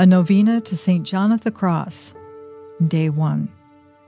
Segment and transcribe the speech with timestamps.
[0.00, 1.04] A Novena to St.
[1.04, 2.14] John of the Cross,
[2.86, 3.48] Day 1.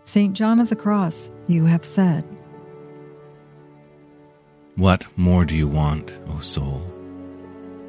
[0.05, 0.37] St.
[0.37, 2.23] John of the Cross, you have said,
[4.77, 6.79] What more do you want, O soul?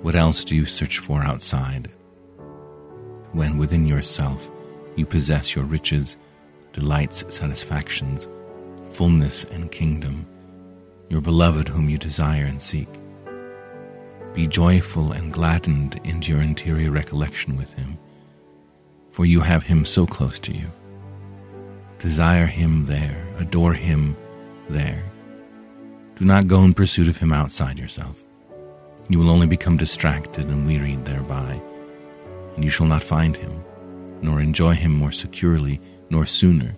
[0.02, 1.92] What else do you search for outside?
[3.34, 4.50] When within yourself
[4.96, 6.18] you possess your riches,
[6.74, 8.28] delights, satisfactions,
[8.90, 10.26] fullness, and kingdom,
[11.08, 12.90] your beloved whom you desire and seek.
[14.34, 17.98] Be joyful and gladdened into your interior recollection with him,
[19.10, 20.72] for you have him so close to you.
[22.00, 24.16] Desire him there, adore him
[24.70, 25.04] there.
[26.16, 28.24] Do not go in pursuit of him outside yourself.
[29.10, 31.62] You will only become distracted and wearied thereby,
[32.56, 33.62] and you shall not find him,
[34.22, 36.74] nor enjoy him more securely, nor sooner,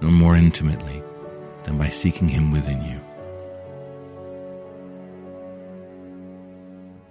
[0.00, 1.02] nor more intimately
[1.64, 3.00] than by seeking him within you.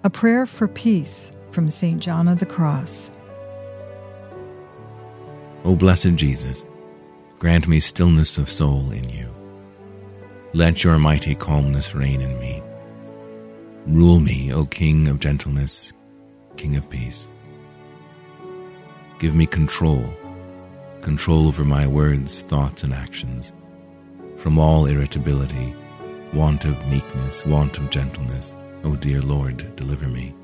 [0.05, 1.99] A Prayer for Peace from St.
[1.99, 3.11] John of the Cross.
[5.63, 6.63] O blessed Jesus,
[7.39, 9.33] grant me stillness of soul in you.
[10.53, 12.61] Let your mighty calmness reign in me.
[13.87, 15.91] Rule me, O King of gentleness,
[16.55, 17.27] King of peace.
[19.17, 20.07] Give me control,
[21.01, 23.51] control over my words, thoughts, and actions,
[24.37, 25.75] from all irritability,
[26.31, 28.53] want of meekness, want of gentleness
[28.85, 30.35] O dear Lord, deliver me.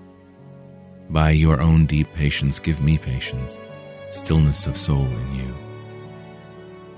[1.12, 3.60] By your own deep patience, give me patience,
[4.12, 5.56] stillness of soul in you.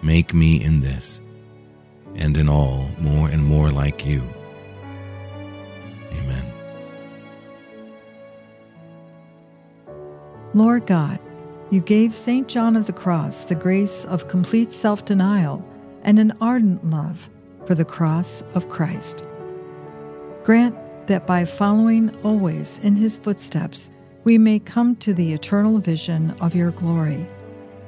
[0.02, 1.20] Make me in this,
[2.16, 4.24] and in all, more and more like you.
[6.14, 6.46] Amen.
[10.54, 11.20] Lord God,
[11.72, 12.48] you gave St.
[12.48, 15.62] John of the Cross the grace of complete self denial
[16.04, 17.30] and an ardent love
[17.66, 19.28] for the cross of Christ.
[20.46, 20.78] Grant
[21.08, 23.90] that by following always in his footsteps,
[24.24, 27.26] we may come to the eternal vision of your glory.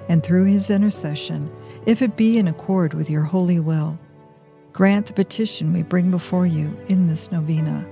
[0.09, 1.51] And through his intercession,
[1.85, 3.97] if it be in accord with your holy will,
[4.73, 7.85] grant the petition we bring before you in this novena.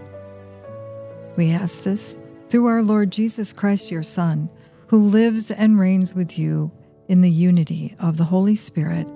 [1.37, 2.17] We ask this
[2.49, 4.49] through our Lord Jesus Christ, your Son,
[4.87, 6.71] who lives and reigns with you
[7.07, 9.09] in the unity of the Holy Spirit,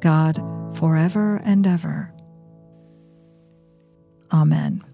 [0.00, 0.36] God,
[0.76, 2.12] forever and ever.
[4.32, 4.84] Amen.